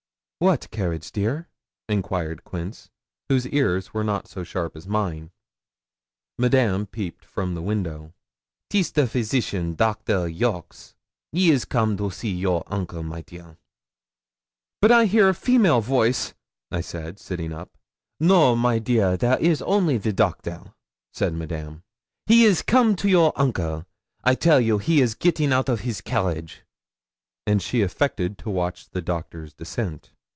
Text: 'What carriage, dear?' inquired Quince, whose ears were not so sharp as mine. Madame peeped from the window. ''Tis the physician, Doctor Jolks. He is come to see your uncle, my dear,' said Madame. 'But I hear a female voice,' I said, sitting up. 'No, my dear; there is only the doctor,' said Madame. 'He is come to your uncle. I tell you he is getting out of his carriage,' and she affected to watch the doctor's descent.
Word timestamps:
'What 0.43 0.71
carriage, 0.71 1.11
dear?' 1.11 1.47
inquired 1.87 2.43
Quince, 2.43 2.89
whose 3.29 3.45
ears 3.49 3.93
were 3.93 4.03
not 4.03 4.27
so 4.27 4.43
sharp 4.43 4.75
as 4.75 4.87
mine. 4.87 5.29
Madame 6.35 6.87
peeped 6.87 7.23
from 7.23 7.53
the 7.53 7.61
window. 7.61 8.15
''Tis 8.71 8.91
the 8.93 9.05
physician, 9.05 9.75
Doctor 9.75 10.27
Jolks. 10.27 10.95
He 11.31 11.51
is 11.51 11.63
come 11.63 11.95
to 11.97 12.09
see 12.09 12.31
your 12.33 12.63
uncle, 12.65 13.03
my 13.03 13.21
dear,' 13.21 13.41
said 13.61 13.61
Madame. 13.61 14.77
'But 14.81 14.91
I 14.91 15.05
hear 15.05 15.29
a 15.29 15.35
female 15.35 15.79
voice,' 15.79 16.33
I 16.71 16.81
said, 16.81 17.19
sitting 17.19 17.53
up. 17.53 17.77
'No, 18.19 18.55
my 18.55 18.79
dear; 18.79 19.17
there 19.17 19.37
is 19.37 19.61
only 19.61 19.99
the 19.99 20.11
doctor,' 20.11 20.73
said 21.13 21.35
Madame. 21.35 21.83
'He 22.25 22.45
is 22.45 22.63
come 22.63 22.95
to 22.95 23.07
your 23.07 23.31
uncle. 23.35 23.85
I 24.23 24.33
tell 24.33 24.59
you 24.59 24.79
he 24.79 25.01
is 25.01 25.13
getting 25.13 25.53
out 25.53 25.69
of 25.69 25.81
his 25.81 26.01
carriage,' 26.01 26.63
and 27.45 27.61
she 27.61 27.83
affected 27.83 28.39
to 28.39 28.49
watch 28.49 28.89
the 28.89 29.03
doctor's 29.03 29.53
descent. 29.53 30.09